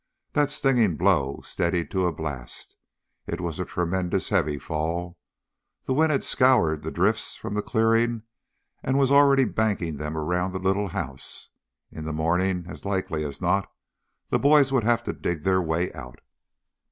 [0.33, 2.75] That stinging blow steadied to a blast.
[3.27, 5.19] It was a tremendous, heavy fall.
[5.83, 8.23] The wind had scoured the drifts from the clearing
[8.81, 11.49] and was already banking them around the little house.
[11.91, 13.71] In the morning, as like as not,
[14.31, 16.19] the boys would have to dig their way out.